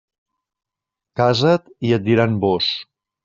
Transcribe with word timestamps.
Casa't, 1.19 1.69
i 1.89 1.93
et 1.99 2.05
diran 2.09 2.35
vós. 2.49 2.73